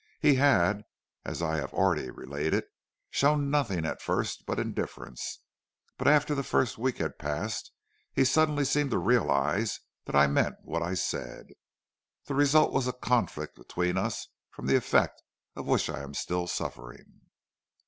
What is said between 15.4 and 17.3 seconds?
of which I am still suffering.